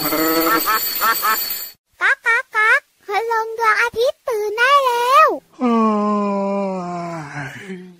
[0.00, 5.28] ก๊ากก๊ากก๊ากพลงดวงอาทิตย์ตื่นได้แล้ว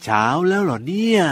[0.02, 1.22] เช้าแล้วเหรอเนี่ย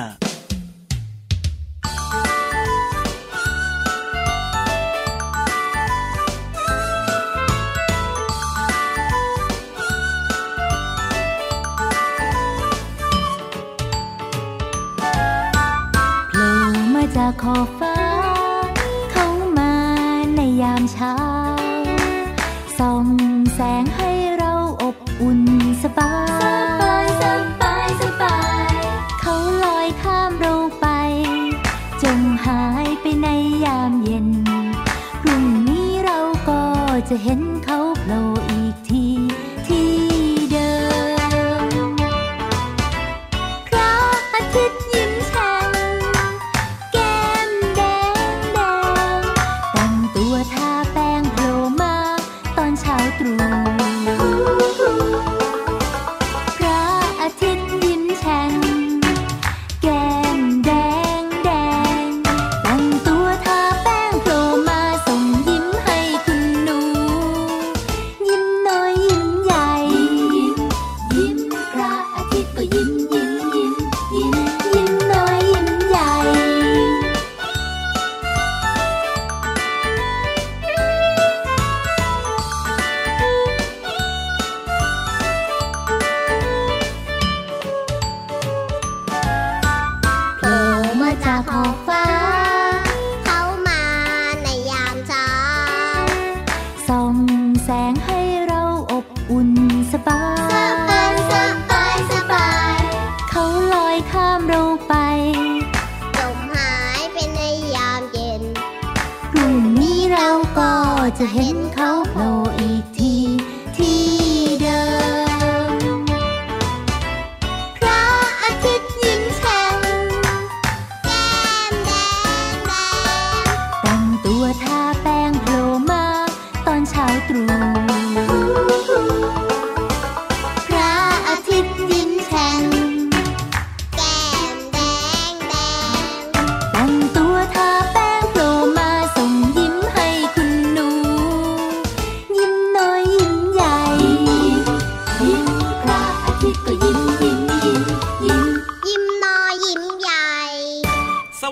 [146.68, 147.05] อ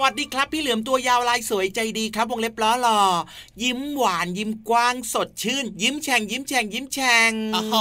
[0.04, 3.00] วัสดีครับ พี่เหลือมตัวยาวลายสวยใจดีครับวงเล็บล้อหล่อ
[3.62, 7.74] ยิ้มหวานยิ้มกว้างสดชื่น ยิ้มแฉ่งยิ้มแฉ่งยิ้มแฉ่งโอ้โห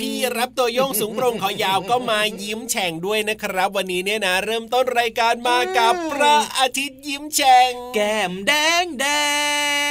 [0.00, 8.52] พี่รับตัวโยงสูงโปร่งขอยาวก็มายิ้มแฉ่งด้วยนะครับ วันนี้เนี่ยนะ เริ่มต้นรายการมากับพระอาทิตย์ยิ้มแฉ่งแก้มแด
[8.82, 9.06] งแด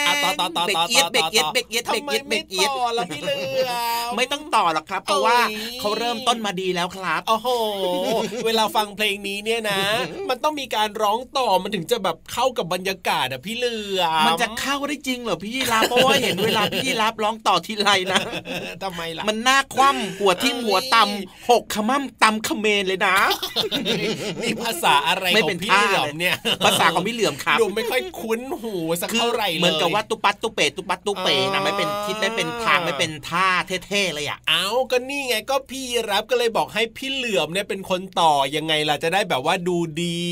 [0.04, 3.36] งอะต่อต่อต่อเบกต่อเอียดต่อเบกเอียดเบกเอียดทำเบกไมเอียดเบไม่กเอียดต่อละพี่เหลื
[3.68, 3.72] อ
[4.12, 7.48] มไม่ต้องต่อหรอกครับ เพราะว่าโอ้ยเขาเริ่มต้นมาดีแล้วครับโอ้โห
[8.46, 9.82] เวลาฟังเพลงนี้เนี่ยนะ
[10.30, 23.16] มันต้องมีการร้องต่อมันถึงจะแบบเข้ากับบรรยากาศอะพี่เหลือมมันจะเข้าได้จริงเหรอพี่ยีราฟเพราะว่าเห็นเวลาพี่ยีราฟร้องต่อทีไรนะเออทำไมล่ะมันหน้าคว่ำหัวทิ่มหัวตำหกขมั่มตำเขมรเลยนะ
[24.42, 33.48] นี่ภาษาอะไรไม่ขอเป็นงพี่ท่าเหลือมเลยเนี่ยภาษาของพี่เหลือมครับดูไม่ค่อยคุ้นหูสักคือเท่าไหร่เลยเหมือนกับว่าตุปัดตุเปตุปัดตุเปอ๋นะอไม่เป็นทิศไม่เป็นทางไม่เป็นท่า
[33.88, 40.28] เท่ๆเลยอะเอาก็นี่ไงก็พี่รับก็เลยบอกให้พี่เหลือมเนี่ยเป็นคนต่อยังไงล่ะจะได้แบบว่าดูดี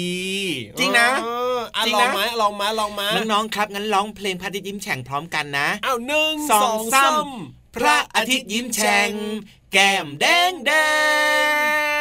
[0.80, 7.30] จริงนะเอออะจริงลอนะงมาลองมาลองมาน้องๆครับงั้นร้องเพลงพระอาทิตย์ยิ้มแฉ่งพร้อมกันนะอ้าวหนึ่งสองสาสามม
[7.76, 9.12] พระอาทิตย์ยิ้มแฉ่ง
[9.74, 10.72] แก้มแดงแด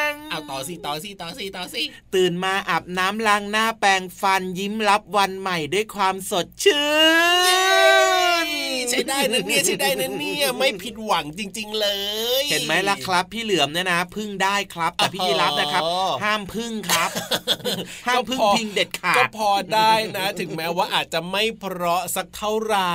[0.08, 1.82] งเอาต่อสิต่อสิต่อสิต่อสิ
[2.14, 6.86] ตื่นมาอาบน้ำล้างหน้าแปรงฟันยิ้มรับวันใหม่ด้วยความสดชื่
[8.12, 8.13] น
[8.90, 11.86] ใช้ได้นะเนี่ยใช้ได้นะเนี่ยไม่ผิดหวังจริง ๆ เล
[12.42, 17.10] ย เห็นไหมล่ะครับ พี่เหลือมเนี่ยนะ พึ่งได้ครับ แต่พี่ยีรับนะครับอ๋อห้ามพึ่งครับ
[18.06, 22.94] ห้ามพึ่งก็พอพิงเด็ดขาก็ดพอได้นะ ถึงแม้ว่าอาจจะไม่เพราะสักเท่าไหร่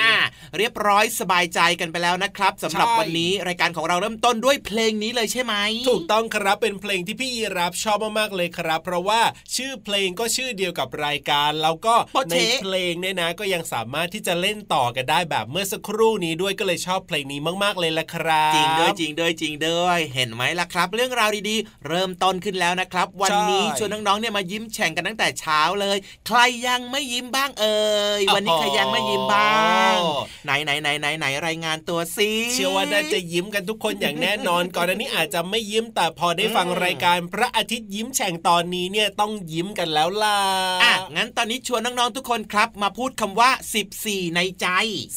[0.00, 0.14] อ่า
[0.58, 5.54] เรียบร้อยสบายใจกันไปแล้วนะครับสำหรับใช่วันนี้รายการของเราเริ่มต้นด้วยเพลงนี้เลยใช่ไหม
[5.88, 9.20] ถูกต้องครับเป็นเพลงที่พี่ยีรับชอบมากๆเลยครับ เพราะว่า
[9.56, 25.96] ชื่อเพลงก็ชื่อเดียวกับรายการแล้วก็โปในเช๊ะเพลงเนี่ยนะ ก็ยังสามารถที่จะเล่นต่อกันได้แบบแบบเมื่อสักครู่นี้ด้วยก็เลยชอบเพลงนี้มาก ๆเลยละครับ จริงด้วยจริงด้วยจริงด้วยเห็นไหมล่ะครับ เรื่องราวดีๆ เริ่มต้นขึ้นแล้วนะครับ วันนี้ชวนน้องๆเนี่ยมายิ้มแฉ่งกันตั้งแต่เช้าเลย
[26.26, 27.80] ใครยังไม่ยิ้มบ้างเอ่
[28.20, 29.50] ยวันนี้ใครยังไม่ยิ้มบ้า
[29.94, 29.96] ง
[30.44, 40.38] ไหนไหนไหนไหนไหนรายงานตัวซิเชื่อว่าน่าจะยิ้มกันทุกคนอย่างแน่นอน ก่อนอันนี้อาจจะไม่ยิ้มแต่พอได้ฟังรายการพระอาทิตย์ยิ้มแฉ่งตอนนี้เนี่ยต้องยิ้มกันแล้วล่ะ
[40.82, 43.50] อะงั้นตอนนี้ชวนน้องๆทุกคนครับ มาพูดคำว่า
[43.92, 44.66] 14 ในใจ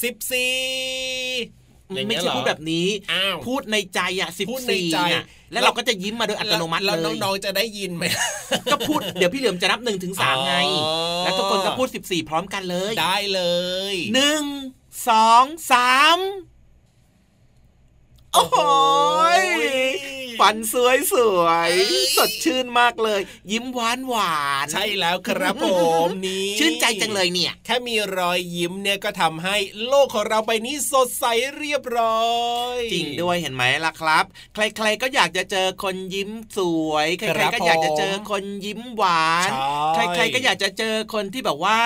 [0.01, 0.53] สิบสี่
[2.07, 8.03] ไม่ใช่พูดแบบนี้อ้าวพูดในใจอะสิบพูดในสี่ใจน่ะแล้วเราก็จะยิ้มมาโดยอัตโนมัติแล้วเลยน้องๆจะได้ยินไหม
[8.71, 13.41] ก็พูดเดี๋ยวพี่เหลือมจะนับหนึ่งถึงสามไงอ๋อแล้วทุกคนก็พูด14พร้อมกันเลย ได้เล
[13.93, 14.43] ยหนึ่ง
[15.09, 16.17] สองสาม
[18.33, 18.57] โอ้โห
[19.39, 19.41] ย
[20.43, 25.65] ฟันสวยสวยๆสดชื่นมากเลย ยิ้มหวานหวานๆใช่แล้วครับผ
[26.05, 29.55] มนี่ชื่นใจจังเลยเนี่ย แค่มีรอยยิ้มเนี่ยก็ทำให้
[29.87, 31.25] โลกของเราไปนี้สดใส
[31.57, 32.27] เรียบร้อ
[32.75, 34.25] ย จริงด้วยเห็นไหมล่ะครับ
[34.55, 39.51] ใคร ๆก็อยากจะเจอคนยิ้มสวยใคครัรบๆก็อยากจะเจอคนยิ้มหวาน
[39.95, 41.79] ใช่ใครๆก็อยากจะเจอคนที่แบบว่า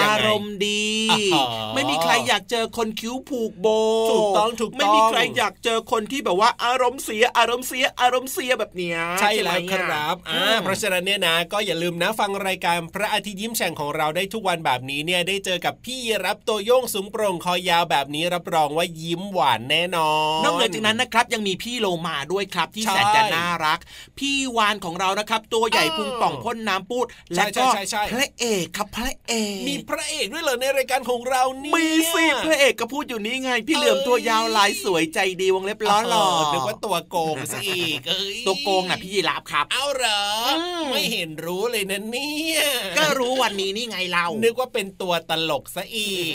[0.00, 1.44] ยังไงอารมณ์ดีอ่าฮะ
[1.74, 3.66] ไม่มีใครอยากเจอคนคิ้วผูกโบ
[4.10, 20.10] ถูกต้องถูกต้องไม่มีใครอยากเจอคนที่แบบว่าอารมณ์เสียอารมณ์เสียอารมณ์เสียแบบเนี้ยใช่แล้วไหมครับอือ่ามเพราะฉะนั้นเนี่ยนะ ก็อย่าลืมนะฟังรายการพระอาทิตย์ยิ้มแฉ่งของเราได้ทุกวันแบบนี้เนี่ยได้เจอกับพี่รับตัวโยงสูงโปร่งคอยาวแบบนี้รับรองว่ายิ้มหวานแน่นอ
[20.40, 23.78] นนอกเหนือจากนั้นนะครับยังมีพี่โลมาด้วยครับที่ใช่แสนจะน่ารัก
[24.18, 40.22] พี่วานของเรานะครับ ตัวใหญ่เออพุงป่องพ่นน้ำปูดใช่และก็ใช่ใช่พระเอกครับพระเอกมีพระเอกด้วยเหรอในรายการของเราเนี่ยมีสิพระเอกก็พูดอยู่นี่ไง พี่เหลือมเอ้ยตัวยาวลายสวยใจดีวงเล็บล้อหล่อนึกว่าตัวโกงซะอีกเอ้ยตัวโกงน่ะพี่ยีราฟครับ เอาเหรอ
[40.58, 42.60] อมไม่เห็นรู้เลยนะเนี่ย
[42.98, 46.32] ก็รู้วันนี้นี่ไงเรา นึกว่าเป็นตัวตลกซะอีก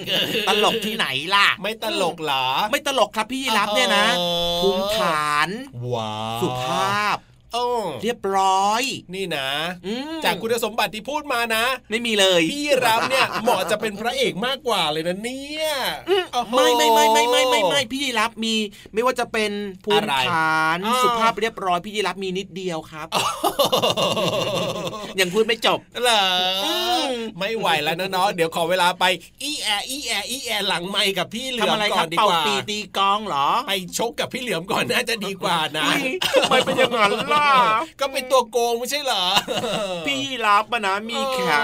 [0.50, 4.22] ตลกที่ไหนล่ะ ไม่ตลกเหรอ ไม่ตลกครับพี่ยีราฟเนี่ยนะเอ
[4.58, 5.50] อภูมิฐาน
[5.94, 7.18] ว้าวสุภาพ
[7.54, 7.66] โอ้
[8.04, 8.82] เรียบร้อย
[9.16, 9.50] นี่นะ
[9.86, 15.68] อืมจากคุณสมบัติที่พูดมานะ ไม่มีเลย พี่รับเนี่ยเหมาะจะเป็นพระเอกมากกว่าเลยนะเนี่ย
[16.34, 18.56] โอ้โหไม่ไม่ไม่ไม่ไม่ไม่ไม่พี่ยีรับมี
[18.94, 19.52] ไม่ว่าจะเป็น
[19.86, 23.08] ภูอะมิไรฐานอ้าวสุภาพเรียบร้อยพี่ยีรับมีนิดเดียวครับ
[25.20, 26.24] ยังพูดไม่จบเหรอ
[26.66, 26.68] อ
[27.10, 29.06] มไม่ไหวแล้วนะเนาะเดี๋ยวขอเวลาไป
[29.44, 36.04] อีแออีแออีแอหลังไมค์กับพี่เหลือทำมอะไรก่คอรับนดีเป่ากว่าปีตีกลองเหรอ ไปชกกับพี่เหลือมก่อนน่าจะดีกว่านะอุ๊ย
[36.44, 37.43] ทำไมเป็นอย่างนั้นล่ะ
[38.00, 39.26] ก็เป็นตัวโกงไม่ใช่เหรอ
[40.06, 41.64] พี่ยีรับมานะมีขา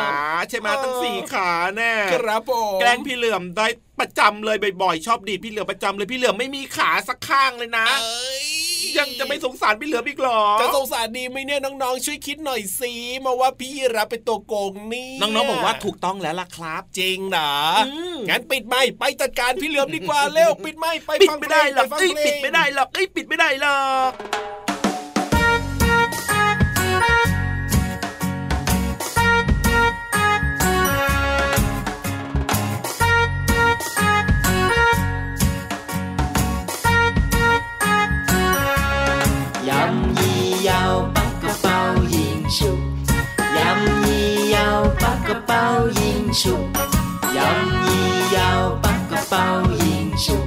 [0.49, 3.67] ใช่ไหมเออตั้งสี่ขาแน่ครับผมแกล้งพี่เหลือมได้
[3.99, 8.47] ประจำเลยบ่อยๆชอบดีดพี่เหลือมประจำเลยพี่เหลือมไม่มีขาสักข้างเลยนะเอ้ย
[8.97, 12.93] ยังจะไม่สงสารพี่เหลือมอีกเหรอ จะสงสารดีไหมเนี่ยน้องๆ ช่วยคิดหน่อยสิ
[13.25, 17.53] มาว่าพี่รับเป็นตัวโกงนี่น้องๆบอกว่าถูกต้องแล้วล่ะครับจริงเหรอ
[17.87, 24.11] อืมงั้นปิดไมค์ไปจัดการพี่เหลือมดีกว่าเร็วปิดไมค์ไปปิดฟังไม่ได้หรอกเพลงเอ้ยปฟังเพลงปิดไม่ได้หรอกเอ้ยปิดไม่ได้หรอก
[42.57, 42.79] ชุบ
[43.57, 45.63] ยำยี่ยาวปักกระเป๋า
[45.99, 46.63] ยิงชุบ
[47.37, 49.45] ยำยี่ยาวปักกระเป๋า
[49.83, 50.45] ยิงชุบ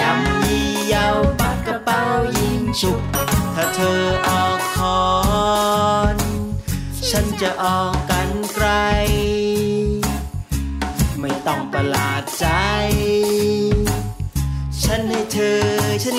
[0.00, 2.00] ยำยี่ยาวปักกระเป๋า
[2.38, 3.00] ยิงชุบ
[3.54, 5.00] ถ้าเธอออกคอ
[6.14, 6.16] น
[7.10, 8.68] ฉันจะออกกันไกล
[11.20, 12.46] ไม่ต้องประหลาดใจ
[14.82, 15.60] ฉันให้เธอ
[16.04, 16.16] ฉัน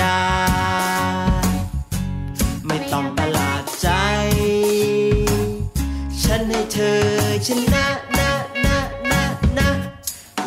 [0.00, 0.18] ดา
[2.66, 3.88] ไม่ต้องประหลาดใจ
[6.22, 7.00] ฉันให้เธอ
[7.46, 7.86] ชนะ
[8.18, 8.30] นะ
[8.64, 8.78] นะ
[9.10, 9.22] นะ
[9.58, 9.68] นะ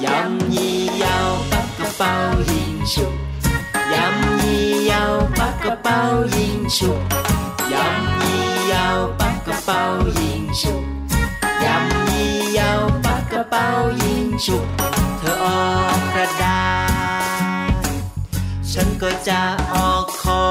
[0.03, 2.13] ยำยี่ยาวปักกระเป๋า
[2.51, 3.13] ยิงฉุก
[3.93, 5.99] ยำยี่ยาวปักกระเป๋า
[6.35, 7.01] ยิงฉุก
[7.73, 9.81] ยำยี่ยาวปักกระเป๋า
[10.19, 10.83] ยิงฉุก
[11.63, 13.65] ยำยี่ยาวปักกระเป๋า
[14.01, 14.86] ยิงฉุก
[19.29, 19.43] จะ
[19.73, 20.47] ออกคอ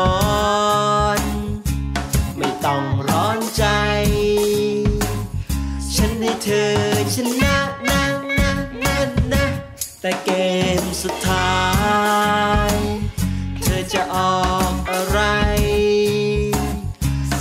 [1.20, 1.22] น
[2.38, 3.64] ไม่ต้องร้อนใจ
[5.94, 6.74] ฉันให้เธอ
[7.14, 7.56] ชนะ
[7.88, 8.02] นะ
[8.38, 8.50] นะ
[8.82, 8.96] นะ
[9.32, 9.44] นะ
[10.00, 10.30] แต่เก
[10.80, 11.56] มสุดท้า
[12.70, 12.72] ย
[13.62, 15.20] เธอจะออกอะไร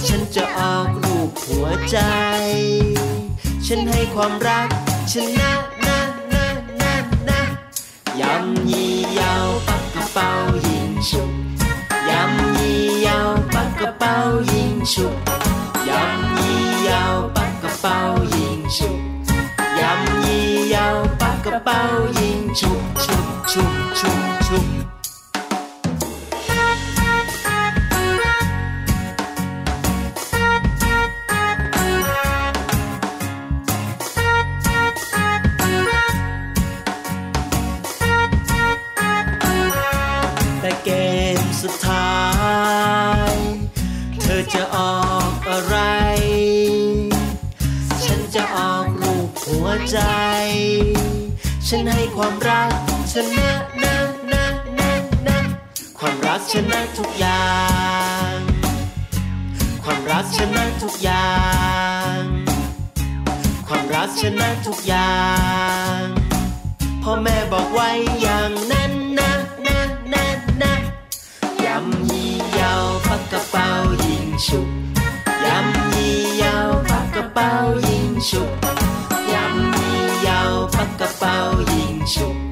[0.08, 2.00] ฉันจะออกรูปหัวใจ
[3.66, 4.70] ฉันให้ความรัก
[5.12, 5.52] ชนะ
[5.86, 6.00] นะ
[6.34, 6.48] นะ
[6.82, 6.96] นะ
[7.30, 7.42] นะ
[8.20, 10.32] ยำยี่ยาวปักกระเป๋า
[14.86, 15.02] 数
[15.82, 18.86] 一摇八个包硬出
[19.82, 21.74] 杨一摇八个包
[22.22, 22.68] 硬数
[23.00, 23.12] 数
[23.48, 23.62] 数
[23.96, 24.08] 数
[24.42, 24.85] 数
[52.16, 52.72] ความรัก
[53.14, 53.50] ชนะ
[53.84, 53.96] นะ
[54.32, 54.44] นะ
[54.80, 54.92] นะ
[55.28, 55.38] นะ
[56.00, 57.46] ความรักชนะทุกอย่า
[58.34, 58.36] ง
[59.84, 61.32] ความรักชนะทุกอย่า
[62.18, 62.20] ง
[63.68, 65.16] ความรักชนะทุกอย่า
[65.98, 66.00] ง
[67.04, 67.90] พ่อแม่บอกไว้
[68.22, 69.32] อย่างนั้นนะ
[69.68, 69.80] นะ
[70.14, 70.26] นะ
[70.62, 70.74] นะ
[71.66, 73.68] ยำยี่ยาวปักกระเป๋า
[74.06, 74.68] ยิงฉุบ
[75.46, 77.52] ยำยี่ยาวปักกระเป๋า
[77.88, 78.65] ยิงฉุบ
[82.12, 82.45] ยิ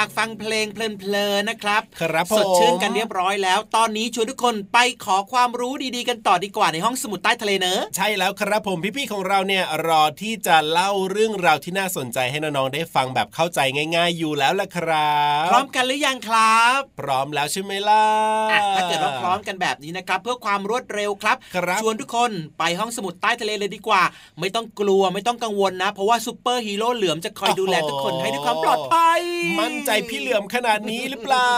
[0.00, 13.60] จากฟังเพลงเพลินๆนะครับ ครับผมสดชื่นกันเรียบร้อยแล้ว ตอนนี้ชวนทุกคนไปขอความรู้ดีๆกันต่อดีกว่าในห้องสมุดใต้ทะเลเนอะใช่แล้วครับผมพี่ๆของเราเนี่ยรอที่จะเล่าเรื่องราวที่น่าสนใจให้น้องๆได้ฟังแบบเข้าใจ
[13.96, 18.04] ง่าย ๆ อยู่แล้วล่ะครับพร้อมกันหรือยังครับ พร้อมแล้วใช่ไหมล่ะ
[18.52, 24.02] อะถ้าเกิดว่าพร้อมกันแบบนี้นะครับ เพื่อความรวดเร็วครับครับชวนทุกคนไปห้องสมุดใต้ทะเลเลยดีกว่า
[24.40, 29.20] ไม่ต้องกลัวไม่ต้องกังวลนะ เพราะว่าซูเปอร์ฮีโร่เหลือมจะคอยดูแลทุกคนให้ด้วยความปลอดภัย
[29.60, 31.52] มั่นใจพี่เหลือมขนาดนี้หรือเปล่า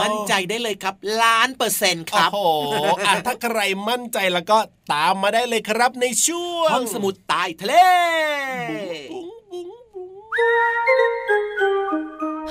[0.00, 2.74] มั่มั่นใจได้เลยครับ ล้านเปอร์เซ็นต์ครับ โอ้โห
[3.06, 3.58] อะถ้าใคร
[3.88, 4.58] มั่นใจแล้วก็
[4.92, 7.74] ตามมาได้เลยครับในช่วงห้องสมุดใต้ทะเล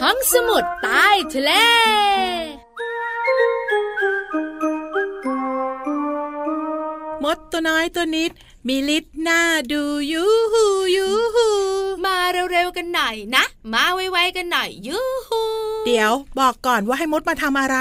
[0.01, 1.51] ห้องสมุดใต้ทะเล
[7.23, 8.31] มดตัวน้อยตัวนิด
[8.67, 10.23] มีฤทธิ์หน้าดูยู
[10.53, 11.47] ฮูยูฮู
[12.05, 12.17] มา
[12.51, 15.41] เร็วๆกันหน่อยนะมาไวๆกันหน่อยยูฮู
[15.85, 17.77] เดี๋ยวบอกก่อนว่าให้มดมาทำอะไร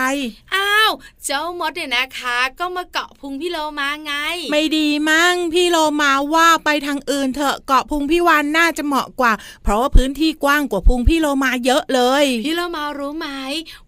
[0.54, 0.92] อ้าว
[1.24, 4.12] เจ้ามดเนี่ยนะคะ ก็มาเกาะพุงพี่โลมาไง
[4.50, 9.32] ไม่ดีมั้งพี่โลมาว่าไปทางอื่นเถอะเกาะพุงพี่วานน่าจะเหมาะกว่า
[9.62, 13.28] เพราะว่าพื้นที่กว้างกว่าพุงพี่โลมาเยอะเลย พี่โลมารู้ไหม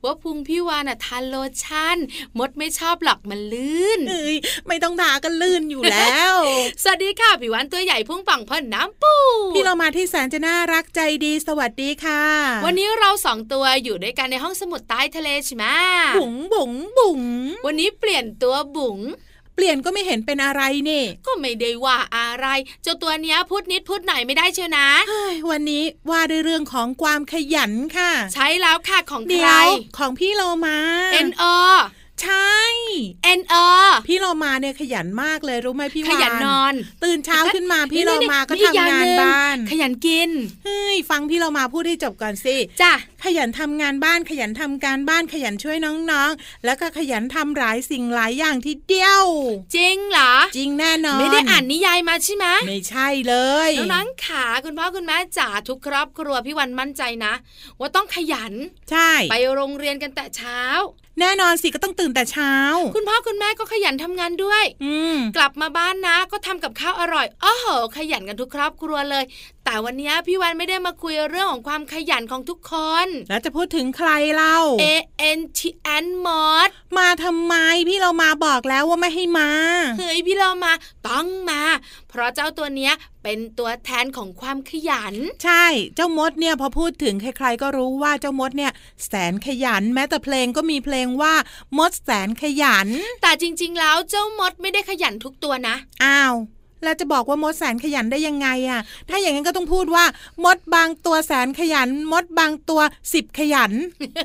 [0.04, 1.98] ว่าพุงพี่วานอะทานโลชั่น
[2.38, 4.36] มดไม่ชอบหรอกมันลื่นเอ้ย
[4.68, 6.34] ไม่ต้องด่ากันลื่นอยู่แล้ว
[6.82, 9.14] สวัสดีค่ะพี่วานตัวใหญ่พุ่งป่องพ่นน้ำปู
[9.54, 12.24] พี่โลมาที่แสนจะน่ารักใจดีสวัสดีค่ะ
[12.64, 15.64] วันนี้เราสองตัวอยู่ด้วยกันในห้องสมุดใต้ทะเลใช่ไหม
[16.16, 17.22] บุ๋งบุ๋งบุ๋ง
[17.66, 18.98] วันนี้เปลี่ยนตัวบุ๋ง
[19.54, 22.46] เปลี่ยนก็ไม่เห็นเป็นอะไรนี่ ก็ไม่ได้ว่าอะไร
[22.82, 29.66] เจ้าตัวเนี้ยพูดนิดพูดหน่อยไม่ได้เชียวนะเฮ้ยวันนี้ว่าด้วยเรื่องของความขยันค่ะ ใช้แล้วค่ะของใคเดี๋รยว
[29.98, 30.78] ของพี่โลมา
[31.28, 31.54] N O
[32.22, 32.54] ใช่
[33.38, 33.54] N O
[34.06, 36.74] พี่โลมาเนี่ยขยันมากเลยรู้ไหมพี่ขวานยันนอน
[37.04, 40.30] ตื่นเช้าขึ้นมาพี่โลมาก็นี่อีทำอย่งานหนึ่บ้าน ขยันกิน
[40.64, 42.92] เฮ้ยฟังพี่โลมาพูดให้จบก่อนสิจ้ะ
[43.24, 49.24] ขยันทำงานบ้านขยันทำการบ้านขยันช่วยน้องๆ แล้วก็ขยันทำหลายสิ่งหลายอย่างทีเดียว
[49.76, 53.34] จริงเหรอ จริงแน่นอน ไม่ได้อ่านนิยายมาใช่ไหมไม่ใช่เล
[53.68, 57.32] ยน้องๆขาคุณพ่อคุณแม่จ๋าทุกครอบครัวพี่วันมั่นใจนะ
[57.78, 58.52] ว่าต้องขยัน
[58.90, 60.60] ใช่ ไปโรงเรียนกันแต่เช้า
[61.18, 62.52] แน่นอนสิก็ต้องตื่นแต่เช้า
[62.94, 69.24] คุณพ่อคุณแม่ก็ขยันทำงานด้วย อืมกลับมาบ้านนะก็ทำกับข้าวอร่อยโอ้โหขยันกันทุกครอบครัวเลย
[69.70, 72.72] แต่วันนี้พี่วันไม่ได้มาคุยเรื่องของความขยันของทุกค
[73.04, 74.84] น แล้วจะพูดถึงใครเล่า A
[75.38, 75.60] N T
[76.04, 76.28] N ม
[76.66, 77.54] ดมาทำไม
[77.88, 79.50] พี่เรามาบอกแล้วว่าไม่ให้มา
[79.98, 80.72] เฮ้ยพี่เรามา
[81.08, 81.62] ต้องมา
[82.08, 88.72] เพราะเจ้าตัวเนี้ยเป็นตัวแทนของความขยัน ใช่เจ้ามดเนี่ยพอพูดถึงใครๆก็รู้ว่าเจ้ามดเนี่ย
[89.06, 91.34] แสนขยัน แม้แต่เพลงก็มีเพลงว่า
[91.78, 92.88] มดแสนขยัน
[93.22, 96.34] แต่จริงๆแล้วเจ้ามดไม่ได้ขยันทุกตัวนะอ้าว
[96.82, 100.04] แล้วจะบอกว่ามดแสนขยันได้ยังไงอะ่ะ ถ้าอย่างนั้นก็ต้องพูดว่า
[100.44, 102.80] มดบางตัวแสนขยัน มดบางตัว
[103.12, 103.72] สิบขยัน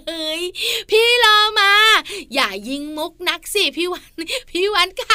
[0.08, 0.44] เฮ้ย
[0.90, 1.72] พี่เรามา
[2.34, 4.12] อย่ายิงมุกนักสิพี่วัน
[4.52, 5.06] พี่วันข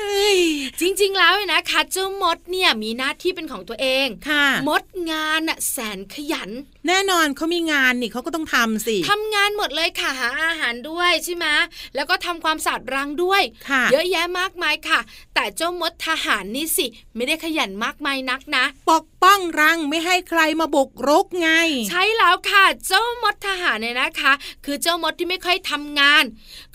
[0.00, 6.50] เฮ้ยำจริง ๆ แล้วเนี่ยนะคะเจ้ามดเนี่ยมีหน้าที่เป็นของตัวเองค่ะ มดงานน่ะแสนขยัน
[6.86, 11.46] แน่นอนเขามีงานนี่เขาก็ต้องทำสิทำงานหมดเลยค่ะหาอาหารด้วยใช่ไหม
[11.94, 15.00] แล้วก็ทำความสะอาดรังด้วยค่ะเยอะแยะมากมายค่ะ
[15.40, 21.50] แต่เจ้ามดทหารนี่สิ ไม่ได้ขยันมากมายนักนะ ปกป้องรังไม่ให้ใครมาบุกรุกไง
[21.90, 24.32] ใช่แล้วค่ะ เจ้ามดทหารเนี่ยนะคะ
[24.64, 26.24] คือเจ้ามดที่ไม่ค่อยทำงาน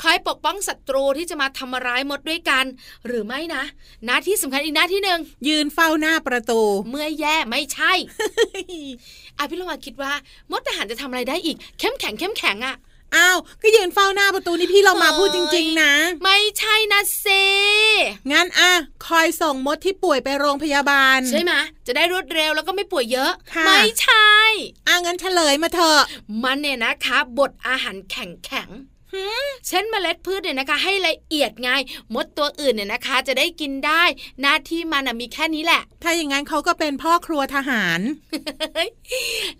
[0.01, 2.65] คอยปกป้องศัตรูที่จะมาทำร้ายมดด้วยกัน
[3.05, 3.63] หรือไม่นะ
[4.05, 7.93] หน้าที่สำคัญอีกหน้าที่หนึ่งยืนเฝ้าหน้าประตู เมื่อแย่ไม่ใช่
[9.37, 10.13] อะพี่ละมาคิดว่า
[10.51, 12.75] มดทหารจะทำอะไรได้อีก เข้มแข็งเข้มแข็งอะ
[13.15, 15.93] อ้าวก็ยืนเฝ้าหน้าประตูนี่พี่เรามาพูดจริง ๆ นะ
[16.23, 17.27] ไม่ใช่นะเซ
[18.31, 18.71] งั้นอะ
[19.07, 21.53] คอยส่งมดที่ป่วยไปโรงพยาบาล ใช่ไหม
[21.87, 24.33] จะได้รวดเร็วแล้วก็ไม่ป่วยเยอะค่ะไม่ใช่
[24.87, 26.01] อะงั้นเฉลยมาเถอะ
[26.43, 28.92] มันเนี่ยนะคะบดอาหารแข็งแข็งๆ
[29.67, 31.69] เช่นเมล็ดพืชเนี่ยนะคะ ให้ละเอียดไง
[32.13, 34.03] มดตัวอื่นเนี่ยนะคะ จะได้กินได้
[34.41, 37.99] หน้าที่มันนะมีแค่นี้แหละ ถ้าอย่างนั้นเขาก็เป็นพ่อครัวทหาร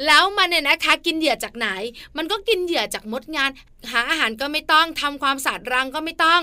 [0.06, 1.68] แล้วมันเนี่ยนะคะ กินเหยื่อจากไหน
[2.18, 3.50] มันก็กินเหยื่อจากมดงาน
[3.92, 6.42] หาอาหารก็ไม่ต้องทำความสะอาดรังก็ไม่ต้อง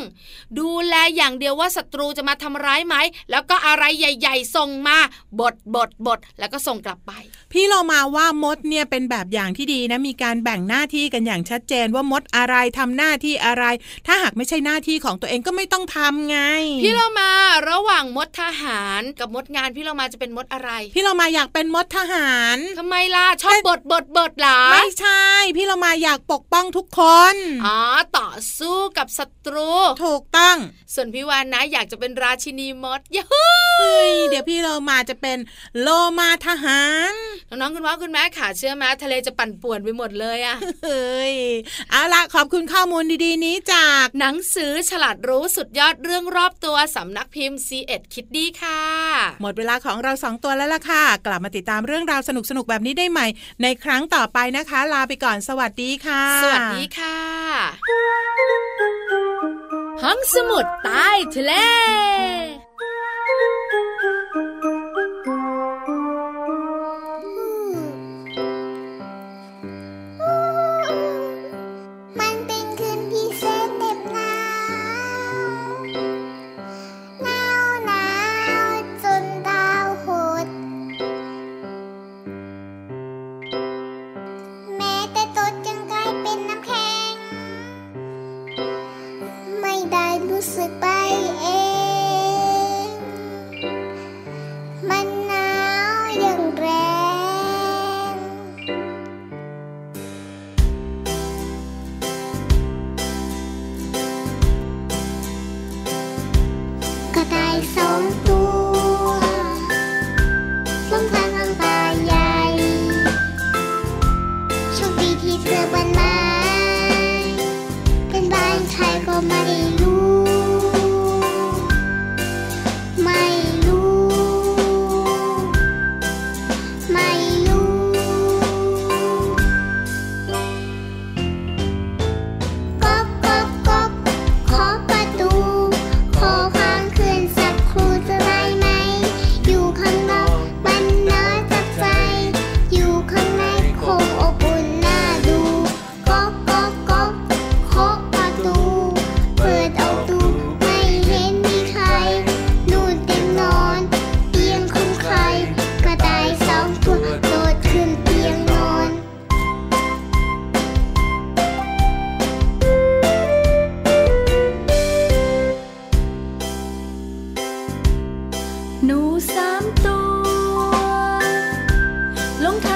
[0.58, 2.96] ดูแลอย่างเดียวว่าศัตรูจะมาทำร้ายไหม
[3.30, 4.98] แล้วก็อะไรใหญ่ ๆ ส่งมา
[5.40, 7.12] บดบดบดแล้วก็ส่งกลับไป
[7.52, 13.64] พี่เรามาว่ามดเนี่ยเป็นแบบอย่างที่ดีนะมีการแบ่งหน้าที่กันอย่างชัดเจนว่ามดอะไรทำหน้าที่อะไร
[14.06, 16.38] ถ้าหากไม่ใช่หน้าที่ของตัวเองก็ไม่ต้องทำไง
[16.84, 17.30] พี่เรามา
[17.70, 25.24] ระหว่างมดทหารกับมดงานพี่เรามาจะเป็นมดอะไร พี่เรามาอยากเป็นมดทหารทำไมล่ะชอบบดบดบดเหรอไม่ใช่
[25.56, 27.29] พี่เรามาอยากปกป้องทุกคน
[27.64, 27.78] อ๋อ
[28.18, 29.70] ต่อสู้กับศัตรู
[30.04, 30.56] ถูกต้อง
[30.94, 33.44] ส่วนพี่วานนะอยากจะเป็นราชินีมดยาฮู
[33.80, 35.38] เฮ้ยเดี๋ยวพี่เรามาจะเป็น
[35.80, 36.82] โลมาทหา
[37.12, 37.14] ร
[37.48, 41.34] น้องๆคุณพ่อคุณแม่ขาเชื่อไหมทะเลจะปั่นป่วนไปหมดเลยอะเฮ้ย
[41.90, 48.82] เอาละขอบคุณข้อมูลดีๆ นี้จากหนังสือฉลาดรู้สุดยอดเรื่องรอบตัวสำนักพิมพ์ C ีเอ็ดคิดดีค่ะ
[49.42, 53.26] หมดเวลาของเราสองตัวแล้วล่ะค่ะ กลับมาติดตามเรื่องราวสนุกๆ แบบนี้ได้ใหม่
[53.62, 57.19] ในครั้งต่อไปนะคะ ลาไปก่อนสวัสดีค่ะ สวัสดีค่ะ
[60.02, 61.52] ห้องสมุดใต้ทะเล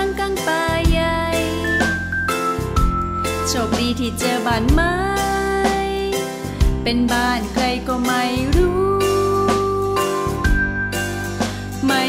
[0.04, 1.18] างกลางป่าใหญ่
[3.48, 4.94] โชคดีที่เจอบ้านไม้
[6.82, 8.24] เป็นบ้านใครก็ไม่
[8.56, 12.04] รู้ ไม่รู้ไม่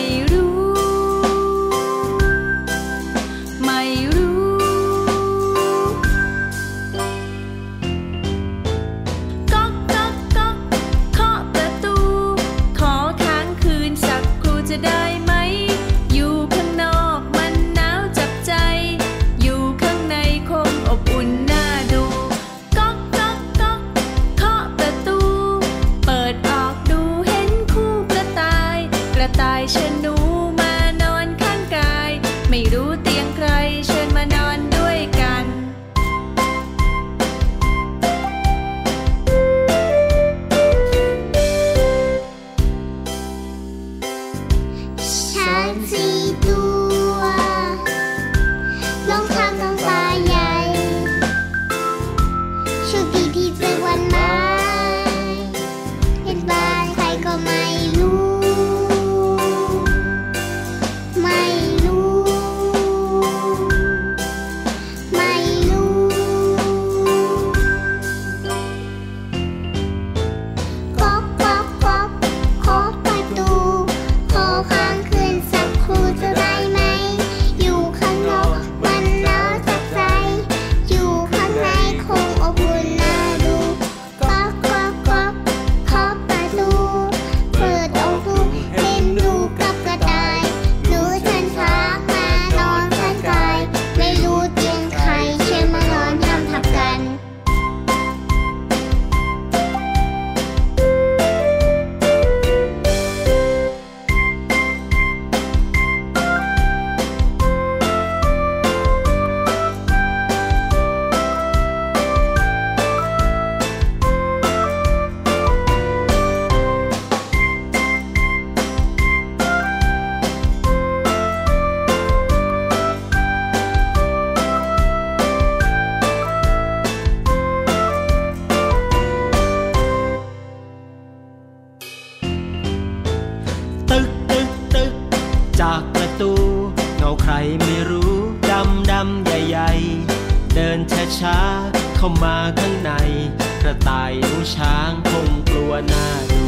[145.92, 146.42] น้าดู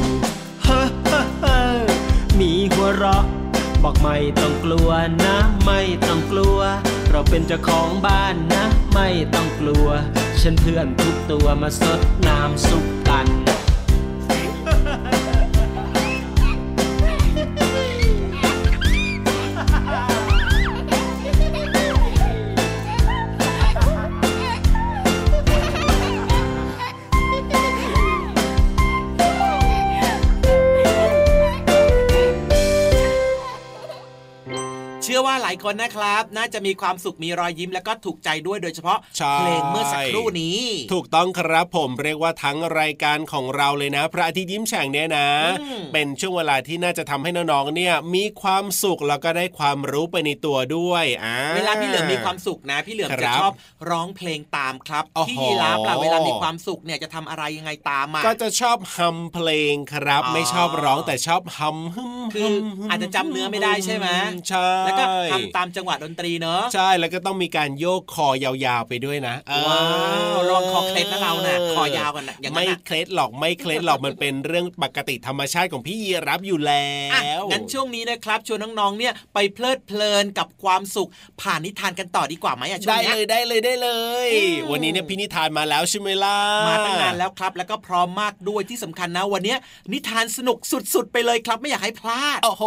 [0.64, 0.88] เฮ้อ
[1.40, 1.60] เฮ้
[2.40, 3.24] มีหัวเราะ
[3.84, 4.90] บอกไม่ต้องกลัว
[5.24, 5.36] นะ
[5.66, 6.60] ไม่ต้องกลัว
[7.12, 8.64] เราเป็นเจ้าของบ้านนะ
[8.94, 9.88] ไม่ต้องกลัว
[10.42, 13.28] ฉันเพื่อนทุกตัวมาสดน้ำซุปกัน
[35.44, 40.60] หลายคนนะครับ น่าจะมีความสุขมีรอยยิ้มแล้วก็ถูกใจด้วยโดยเฉพาะใช่เพลงเมื่อสักครู่นี้
[40.94, 45.30] ถูกต้องครับผมเรียกว่าทั้งรายการของเราเลยนะ พระอาทิตย์ยิ้มแฉ่งเนี่ยนะ
[45.62, 53.54] อืมเป็นช่วงเวลาที่น่าจะทำให้น้องๆเนี่ย มีความสุขแล้วก็ได้ความรู้ไปในตัวด้วยอ่าเวลาพี่เหลือมมีความสุขนะ พี่เหลือมคจะรับชอบ
[53.90, 64.08] ร้องเพลงตามครับโอ้โหพี่ยีราฟล่ะเวลามีความสุขเนี่ยจะทำอะไรยังไงตามอะก็จะชอบฮัมเพลงครับอ๋อไม่ชอบร้องแต่ชอบฮัมฮึมคือฮึมฮึมอาจจะจำเนื้อไม่ได้ใช่ไหม
[64.50, 69.36] ใช่แล้วก็ทำตามจังหวะดนตรีเนอะใช่แล้วก็ต้องมีการโยกคอยาวๆไปด้วยนะ
[69.68, 69.82] ว้า
[70.36, 81.10] วเลองคอเคล็ดนะเราน่ะคอยาวกันนะอย่างนั้นไม่น่ะเคล็ดหรอกไม่เคล็ดหรอกมันเป็นเรื่องปกติธรรมชาติของพี่ยีรับอยู่แล้อะวงั้นช่วงนี้นะครับชวนน้องๆเนี่ยไปเพลิดเพลินกับความสุข
[81.42, 83.90] ผ่านนิทานกันต่อดีกว่าไหมอะช่วได้งเนี้เลยยได้เลยได้เล
[84.26, 86.38] ยอืมวันนี้เนี่ยพี่นิทานมาแล้วใช่ไหมล่ะ
[86.68, 89.58] มาตั้งนานแล้วครับ แล้วก็พร้อมมากด้วยที่สำคัญนะวันเนี้ย
[89.94, 90.58] นิทานสนุก
[90.94, 92.64] สุดๆ ไปเลยครับไม่อยากให้พลาดโอ้โห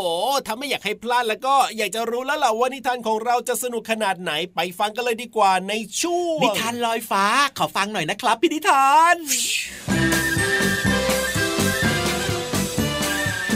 [0.47, 7.25] ถ้าไม่อยากให้พลาดแล้วก็อยากจะรู้แล้วล่ะว่านิทานของเราจะสนุกขนาดไหนไปฟังกันเลยดีกว่าในช่วงนิทานลอยฟ้า
[7.59, 9.17] ขอฟังหน่อยนะครับพี่นิทาน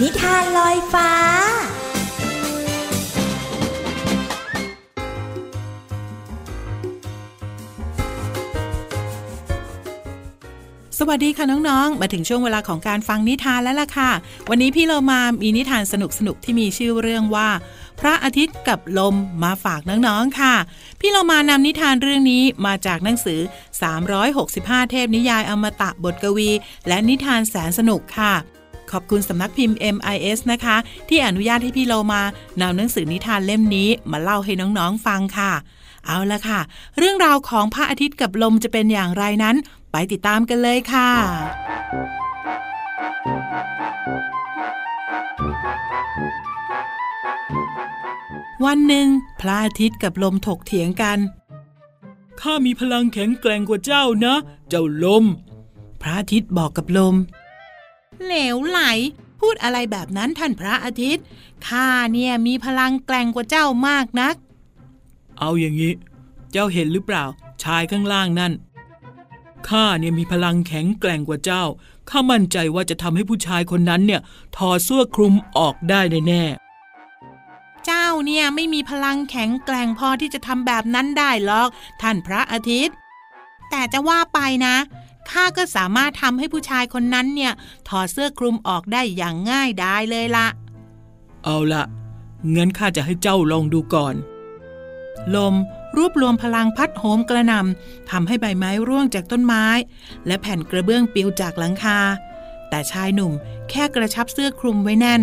[0.01, 1.11] นิทานลอยฟ้า
[10.99, 14.11] สวัสดีค่ะน้องๆ มาถึงช่วงเวลาของการฟังนิทานแล้วล่ะค่ะ
[14.51, 15.95] วันนี้พี่เรามามีนิทานส
[16.27, 17.49] นุกๆ ที่มีชื่อเรื่องว่า
[18.01, 20.55] พระอาทิตย์กับลมมาฝากน้องๆค่ะ
[21.01, 23.41] พี่เรามานำนิทานเรื่องนี้มาจากหนังสือ
[24.17, 26.51] 365 เทพนิยายอมตะบทกวี
[26.89, 28.33] และนิทานแสนสนุกค่ะ
[28.91, 30.77] ขอบคุณสำนักพิมพ์ MIS นะคะ
[31.09, 32.23] ที่อนุญาตให้พี่เรามา
[32.61, 35.53] นำหนังสือนิทานเล่มนี้มาเล่าให้น้องๆฟังค่ะ
[36.07, 36.61] เอาละค่ะ
[36.99, 39.57] เรื่องราวของพระอาทิตย์กับลมจะเป็นอย่างไรนั้น
[39.93, 41.11] ไปติดตามกันเลยค่ะ
[48.65, 49.07] วันหนึ่ง
[49.41, 51.19] พระอาทิตย์กับลมถกเถียงกัน
[52.41, 54.35] ข้ามีพลังแข็งแกร่งกว่าเจ้านะ
[54.69, 55.25] เจ้าลม
[56.03, 57.15] พระอาทิตย์บอกกับลม
[58.25, 58.81] เหลวไหล
[59.41, 61.25] พูดอะไรแบบนั้นท่านพระอาทิตย์
[61.69, 64.35] ข้าเนี่ยมีพลังแกร่งกว่าเจ้ามากนัก
[65.39, 65.93] เอาอย่างนี้
[66.53, 67.25] เจ้าเห็นหรือเปล่า
[67.63, 68.53] ชายข้างล่างนั่น
[69.69, 71.65] ข้าเนี่ยมีพลังแข็งแกร่งกว่าเจ้า
[72.11, 74.21] ข้ามั่นใจว่าจะทำให้ผู้ชายคนนั้นเนี่ย
[74.57, 76.64] ถอดเสื้อคลุมออกได้แน่ๆ
[77.87, 81.69] เจ้าเนี่ยไม่มีพลังแข็งแกร่งพอที่จะทำแบบนั้นได้หรอก
[82.03, 82.97] ท่านพระอาทิตย์
[83.71, 84.77] แต่จะว่าไปนะ
[85.31, 87.53] ข้าก็สามารถทำให้ผู้ชายคนนั้นเนี่ย
[87.89, 90.47] ถอดเสื้อคลุมออกได้อย่างง่ายดายเลยละ
[91.45, 91.85] เอาละ
[92.55, 94.15] งั้นข้าจะให้เจ้าลองดูก่อน
[95.35, 95.55] ลม
[95.97, 99.65] รวบรวมพลังพัดโหมกระหน่ำทำให้ใบไม้ร่วงจากต้นไม้
[100.27, 101.99] และแผ่นกระเบื้องปลิวจากหลังคา
[102.69, 103.33] แต่ชายหนุ่ม
[103.71, 105.23] แค่กระชับเสื้อคลุมไว้แน่น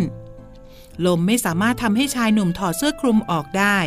[1.05, 3.77] ลมไม่สามารถทำให้ชายหนุ่มถอดเสื้อคลุมออกได้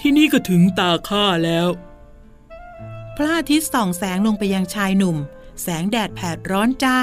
[0.00, 1.68] ที่นี่ก็ถึงตาข้าแล้ว
[3.16, 5.16] พระอาทิตย์ส่องแสงลงไปยังชายหนุ่ม
[5.62, 6.98] แสงแดดแผดร้อนจ้า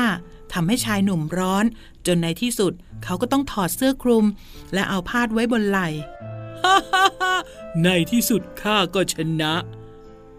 [0.54, 1.66] ทำให้ชายหนุ่มร้อน
[2.08, 4.26] จนในที่สุดเขาก็ต้องถอดเสื้อคลุม
[4.74, 5.90] และเอาพาดไว้บนไหล่
[7.84, 9.54] ในที่สุดข้าก็ชนะ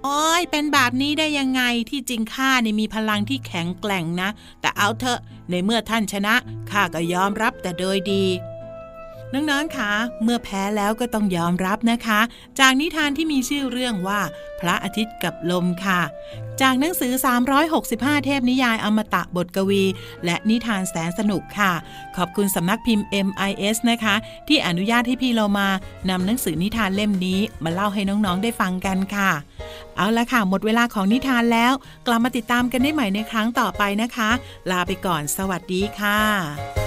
[0.05, 4.29] โอ้ยเป็นแบบนี้ได้ยังไงที่จริงข้าเนี่ยมีพลังที่แข็งแกร่งนะ
[4.61, 6.35] แต่เอาเถอะในเมื่อท่านชนะ
[6.71, 8.25] ข้าก็ยอมรับแต่โดยดี
[9.35, 12.21] น้องๆคะเมื่อแพ้แล้วก็ต้องยอมรับนะคะ
[12.59, 14.21] จากนิทานที่มีชื่อเรื่องว่า
[14.61, 16.01] พระอาทิตย์กับลมค่ะ
[16.61, 17.13] จากหนังสือ
[17.69, 19.85] 365 เทพนิยายอมตะบทกวี
[20.25, 21.73] และนิทานแสนสนุกค่ะ
[22.17, 24.15] ขอบคุณสำนักพิมพ์ MIS นะคะ
[24.49, 25.69] ที่อนุญาตให้พี่เรามา
[26.11, 29.31] นำหนังสือนิทานเล่มนี้มาเล่าให้น้องๆได้ฟังกันค่ะ
[30.01, 31.73] เอาละค่ะ หมดเวลาของนิทานแล้ว
[32.07, 34.31] กลับมาติดตามกันได้ใหม่ในครั้งต่อไปนะคะ
[34.71, 36.80] ลาไปก่อนสวัสดีค่ะ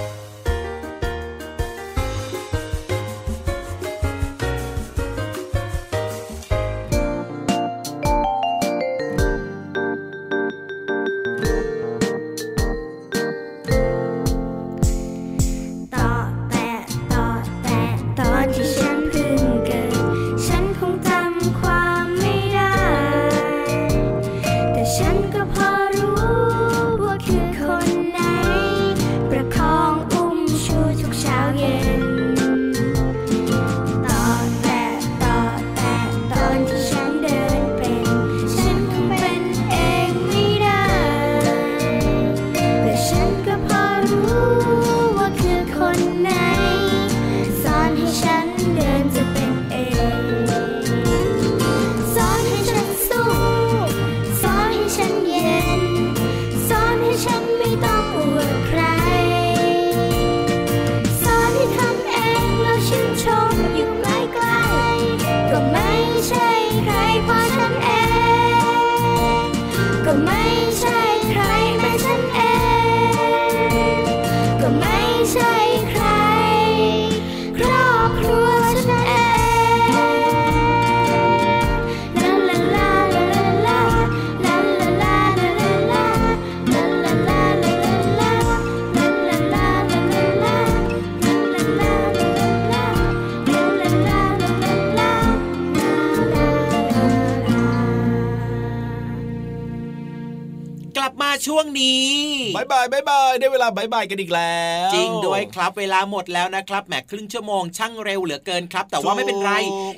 [101.47, 102.07] ช่วงนี้
[102.55, 109.51] บ๊ายบายบ๊ายบายได้เวลาบ๊ายบายกันอีกแล้ว จริงด้วยครับเวลาหมดแล้วนะครับแหมครึ่งชั่วโมงช่างเร็วเหลือเกินครับ แต่ว่าไม่เป็นไร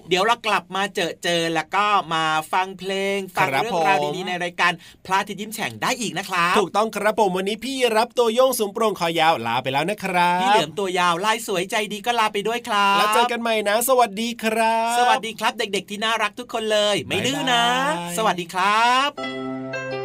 [0.10, 4.72] เดี๋ยวเรากลับมาเจอเจอแล้วก็มาฟังเพลงฟังครับเรื่องราวผมดีๆในรายการ
[5.06, 20.05] พระอาทิตย์ยิ้มแฉ่งได้อีกนะครับ ถูกต้องครับผมวันนี้พี่ยีราฟตัวโย่งสูงโปร่งคอยาวลาไปแล้วนะครับพี่เหลือมตัวยาวลายสวยใจดีก็ลาไปด้วยครับ แล้วเจอกันใหม่นะ สวัสดีครับ สวัสดีครับเด็ก ๆ ที่น่ารักทุกคนเลย ไม่ดื้อนะบ๊ายบายสวัสดีครับ